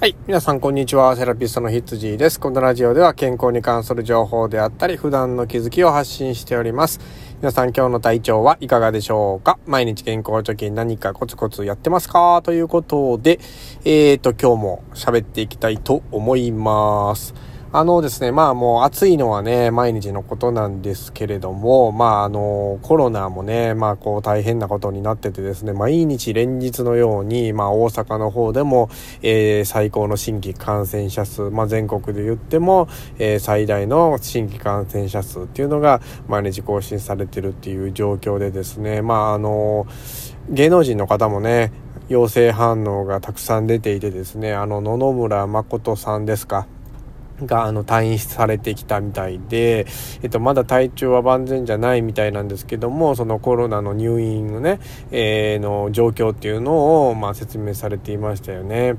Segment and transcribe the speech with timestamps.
[0.00, 0.14] はい。
[0.28, 1.16] 皆さん、こんにちは。
[1.16, 2.38] セラピストのヒッツジーです。
[2.38, 7.00] このラジオでは健康に関する情報であったり、普段の気づきを発信しております。
[7.40, 9.58] 皆さん、今日の体調はいかがでしょうか？
[9.66, 12.42] 毎日健康貯金何かコツコツやってますか？
[12.44, 13.40] ということで、
[13.84, 17.34] えーと、今日も喋っていきたいと思います。
[17.70, 28.88] あのですね、まあもう暑いのはね、毎日のことなんですけれども、まああの、コロナもね、まあこう大変なことになっててですね、毎日連日のように、まあ大阪の方でも、
[29.20, 39.86] えー、最高の新規感染者数、まあ全国で言っても、えー、最大の新規感染者数っていうのが毎日更新されてるっていう状況でですね、まああの、
[40.48, 41.70] 芸能人の方もね、
[42.08, 46.66] 陽性反応がたくさん出ていてですね、あの野々村誠さんですか。
[47.44, 49.86] が、あの、退院されてきたみたいで、
[50.22, 54.80] えっと、まだ体調は万全じゃないみたいなんですけども、そのコロナの入院のね、
[55.10, 58.96] えー、の状況っていうのを、まあ、説明されていましたよね。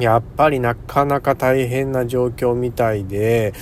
[0.00, 3.52] やっぱりなかなか大変な状況みたいで、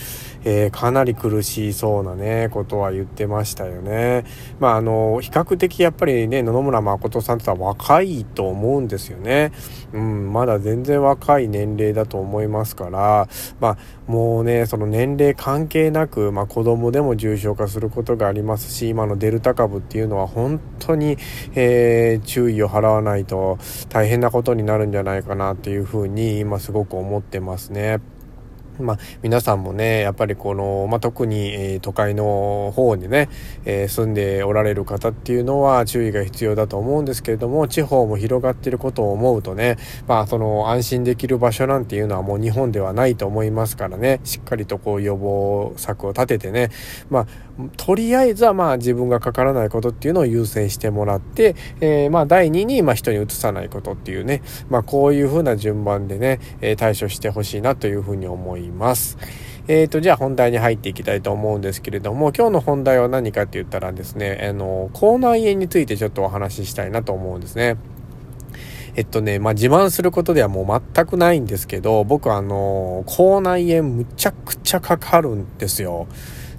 [0.49, 4.25] えー、かなり苦しそうなね、ことは言ってましたよね。
[4.61, 9.51] まあ、あの、比較的やっぱりね、野々村誠さんってのは若いと思うんですよね。
[9.93, 13.29] うん、まだ全然若い年齢だと思いますから、
[13.59, 21.17] まあ、もうね、その年齢関係なく、まあ、子供でも重症化することがありますし、今のデルタ株っていうのは本当に、
[21.57, 28.01] えー、注意を払わないと大変なことになるんじゃないかなっていうふうに今すごく思ってますね。
[28.79, 33.29] まあ、皆さんもね、やっぱりこの、まあ、特に、えー、都会の方にね、
[33.65, 46.71] えー、住んでおられる方っていうのは注意が必要だと思うんですけれども、地方も広がっていることを思うとね、まあ、その安心できる場所なんていうのはもう日本ではないと思いますからね、しっかりとこう予防策を立ててね、
[47.11, 47.27] まあ、
[47.77, 59.19] とりあえずはまあ自分がかからないことっていうのを優先してもらって、えー、まあ第2にまあ人にうつさないことっていうね、まあこういうふうな順番でね、えー、対処してほしいなというふうに思いいます。
[59.69, 67.77] えーと、じゃあ本題に入っていきたいと思うんですけれども、今日の本題は何かって言ったらですね、あの、口内炎についてちょっとお話ししたいなと思うんですね。
[68.95, 76.07] えっとね、まあ、自慢することではもう全くないんですけど、僕はあの、口内炎むちゃくちゃかかるんですよ。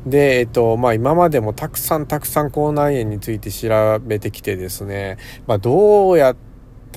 [0.05, 5.17] で、えっと、まあ、今までもたくさんたくさん口内炎について調べてきてですね、
[5.47, 6.35] まあ、どうやっ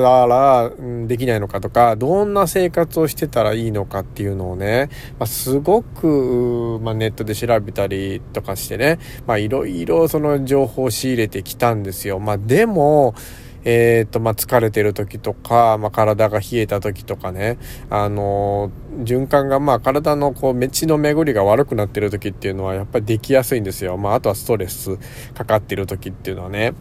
[0.00, 0.70] たら
[1.06, 4.88] できないのかとか、どんな生活をしてたらいいのかっていうのをね、
[5.18, 12.18] まあ、すごく、まあ、ネットで調べたりとかしてね、まあ、いろいろその情報を仕入れてきたんですよ。
[12.18, 13.14] まあ、でも、
[13.64, 17.58] えっ、ー、と、まあ、疲れてる時とか、まあ、体が冷えた時とかね、
[17.90, 23.98] あのー、循環が、まあ、体のこう、血の巡りが悪くなってる時っていうのは、やっぱりできやすいんですよ。
[23.98, 24.96] まあ、あとはストレス
[25.34, 26.72] かかってる時っていうのはね。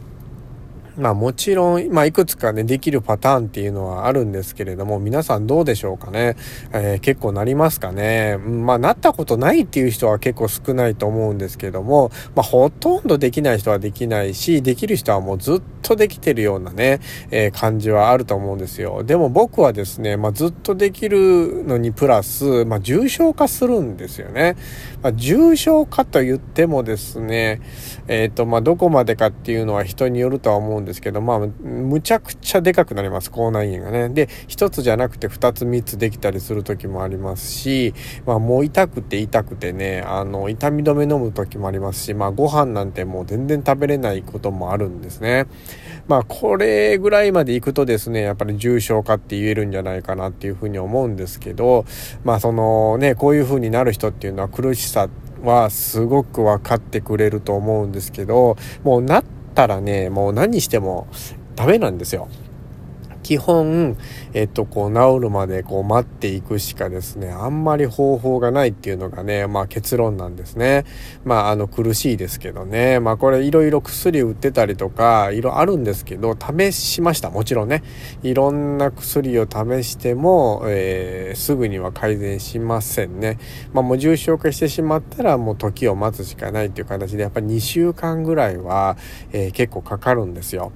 [1.00, 6.36] まあもちろん、まあいくつかね、できるパターンっていうのはあるんですけれども、皆さんどうでしょうかね？
[6.74, 8.38] えー、結構なりますかね？
[8.38, 17.00] まあなったことないっていう人は結構少ないと思うんですけども、まあほとんどできない人はできないし、できる人はもうずっとできてるようなね、
[17.32, 19.04] えー、感じはあると思うんですよ。
[19.04, 24.58] でも僕はですね、まあずっとできるのにプラス、まあ重症化するんですよね。
[25.02, 27.62] まあ重症化と言ってもですね、
[28.08, 34.10] えっ、ー、とまあどこまでかっていうのは人によるとは思うんですですけど、まあ、むちゃくちゃでかくなります、口内炎がね。
[34.10, 37.94] で、一つじゃなくて二つ三つできたりする時もありますし、
[38.26, 45.46] まあ、もう痛くて痛くてね、あの、痛み止め飲む時もありますし、まあ、ご飯なんてもう全然食べれないこともあるんですね。
[46.08, 51.86] まあ、これぐらいまで行くとですね、やっぱり重症化って言えるんじゃないかなっていうふうに思うんですけど、
[52.24, 55.08] まあ、そのね、こういうふうになる人っていうのは苦しさ
[55.44, 61.08] はすごく分かってくれると思うんですけど、もうなってったらね、もう何しても
[61.56, 62.30] ダメなんですよ。
[63.30, 63.96] 基本、
[64.34, 70.84] えっと、こう、治るまでこう待っていくしかですね、あんまり方法がないっていうのがね、まあ結論なんですね。
[71.26, 73.00] まあ、あの、苦しいですけどね。
[73.00, 77.30] まあこれいろいろ薬売ってたりとか、いろあるんですけど、試しました。
[77.30, 77.84] もちろんね。
[78.24, 83.38] いろんな薬を試しても、えー、すぐには改善しませんね。
[83.74, 88.98] まあもう重症化してしまったらもう時を待つしかないっていう形で、やっぱり2週間ぐらいは、
[89.34, 90.72] えー、結構かかるんですよ。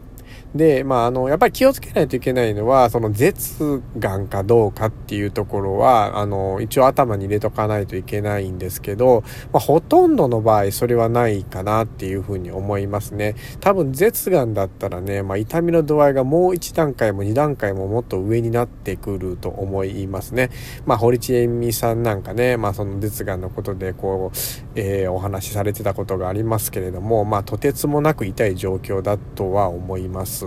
[0.56, 13.36] で、まあ、あの、やっぱり気をつけないといけないのは、その舌がんかどうかっていうところは、あの、一応頭に入れとかないといけないんですけど、まあ、ほとんどの場合、それはないかなっていうふうに思いますね。
[13.62, 20.52] 多分、舌がんだったらね、まあ、痛みの度合いがもう1段階も2段階ももっと上になってくると思いますね。
[20.86, 24.38] まあ、堀ちえみさんなんかね、まあ、その舌がんのことで、こう、
[24.76, 30.43] えー、お話しされてたことがありますけれども、まあ、とてつもなく痛い状況だとは思います。。。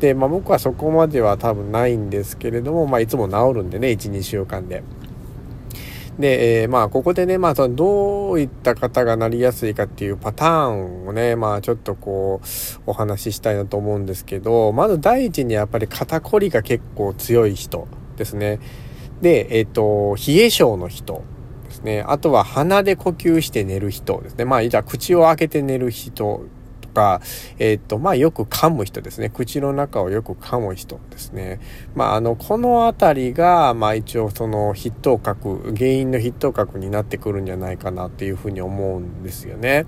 [0.00, 4.82] で、まあ僕はそこまでは多分ないんですけれども、まあいつも治るんでね、1、2週間で。
[6.18, 12.46] で、えー、まあ、ここでね、まあ、どういった方がなりやすいかっていうパターンをね、まあ、ちょっとこう、
[12.86, 18.60] お話ししたいなと思うんですけど、まず第一にやっぱり肩こりが結構強い人ですね。
[19.22, 21.22] で、えっ、ー、と、冷え性の人
[21.64, 22.04] ですね。
[22.06, 24.44] あとは鼻で呼吸して寝る人ですね。
[24.44, 26.44] まあ、じゃあ口を開けて寝る人
[26.92, 27.20] か、
[27.58, 29.30] えっ、と、まあ、よく噛む人ですね。
[29.30, 31.60] 口の中をよく噛む人ですね。
[31.94, 39.86] まあ、あの、このあたりが、まあ、一応その筆頭核、原因の筆頭核になってくるんじゃないかなっていうふうに思うんですよね。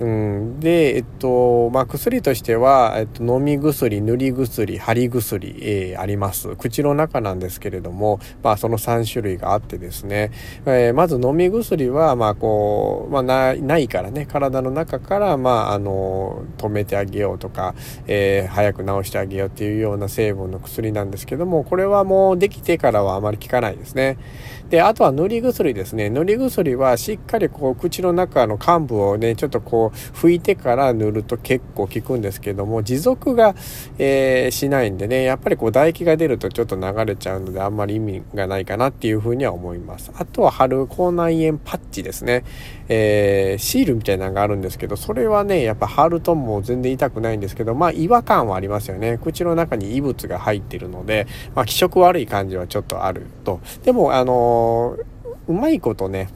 [0.00, 6.56] うん、で、えっと、まあ、薬としては、えっと、飲み薬、塗り薬、貼り薬、えー、あります。
[6.56, 10.30] 口の中なんですけれども、まあ、その3種類があってですね、
[10.64, 17.74] えー、まず飲み薬は、まあ、こう、まあ、なないからね、体の中から、まあ、あの、止めてあげようとか、
[18.06, 24.16] えー、早く治してあげようっていうような成分の薬なんですけども、これはもうできてからはあまり効かないですね。
[24.70, 26.08] で、あとは塗り薬ですね。
[26.08, 33.54] 塗り薬はしっかりこう、口の中の幹部をね、ちょっとこう、拭いてから塗ると結構効くんですけども持続が、
[33.98, 40.10] えー、しないんでねやっぱりこう唾液が出るとちょっと流れちゃうのであんまり意味がないかなっていうふうには思います。
[40.14, 42.44] あとは貼る口内炎パッチですね、
[42.88, 49.18] えー、シールみたいなのがあるんですけどそれはねやっぱ貼るともう全然痛くないんですけどまあ違和感はありますよね。
[49.18, 53.60] 口の中に異物が入ってるので、まあ、気色悪い感じはちょっとあると。
[53.84, 56.28] でもあのー、うまいことね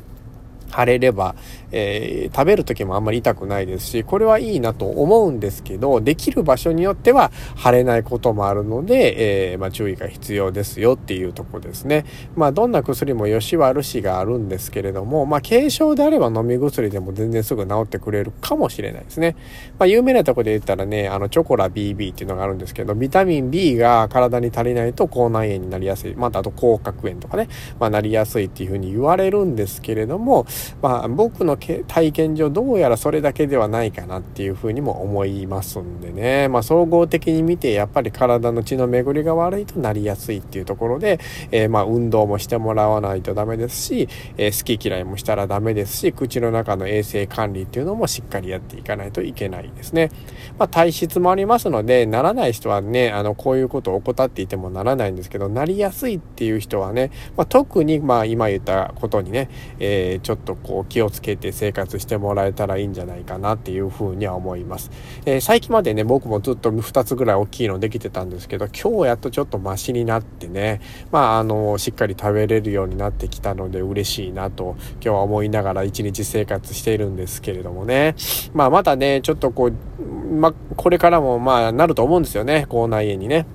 [0.74, 1.34] 腫れれば、
[1.70, 12.04] えー、食べる時もあんまり痛くないですし、これはいいなと思うんですけど、できる場所によっては腫れないこともあるので、えー、まあ、注意が必要ですよっていうとこですね。
[12.36, 19.36] まあ、どんな薬も良し悪しがあるんですけれども、まあ、軽症であれば飲み薬でも全然すぐ治ってくれるかもしれないですね。
[19.78, 26.14] まあ、有名なとこで言ったらね、あの、チョコラ BB っていうのがあるんですけど、ビタミン B が体に足りないと口内炎になりやすい。
[26.14, 27.48] また、あと口角炎とかね、
[27.78, 30.46] まあ、なりやすいっていうふうに言われるんですけれども、
[30.82, 41.20] まあ、僕の体験上どうやらそれだけではないかなっていうふうにも思いますんでね、まあ、総合的に見てやっぱり体の血の巡りが悪いとなりやすいっていうところで、
[41.50, 50.10] えー、まあ運動もしてもらわないとダメですし、えー、好き嫌いもしたらダメですし口の中の衛生管理っていうのもしっかりやっていかないといけないですね。
[50.58, 64.91] まあ、体質もありますのでならない人はねあのこういうことを怠っていてもならないんですけどなりやすいっていう人はね、まあ、特にまあ今言ったことにね、えー、ちょっととこう気をつけて生活してもらえたらいいんじゃないかなっていうふうには思います。
[65.26, 70.81] えー、最近までね、僕もずっと2つぐらい大きいのできてたんですけど、今日やっとちょっとマシになってね、
[71.11, 78.14] まあ、あの、しっかり食べれるようになってきたので嬉しいなと、今日は思いながら一日生活しているんですけれどもね。
[78.52, 80.05] まあ、またね、ちょっとこう、
[80.35, 83.46] まこれからもまあ、なると思うんですよね、口内炎にね。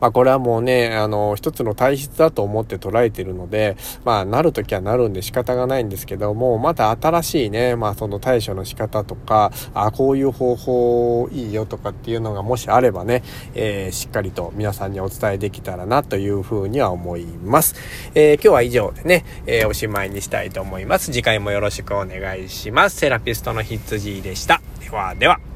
[0.00, 13.22] まあこれはもうね、あの、一つの体質だと思って捉えてるので、まあなるときはなるんで仕方がないんですけども、また新しいね、まあその対処の仕方とか、あこういう方法いいよとかっていうのがもしあればね、
[13.54, 17.74] えー、しっかりと皆さんにお伝えできたらなというふうには思います。
[18.14, 21.12] えー、今日は以上でね、えー、おしまいにしたいと思います。
[21.12, 22.96] 次回もよろしくお願いします。
[22.96, 24.60] セラピストの羊でした。
[24.80, 25.49] ではでは。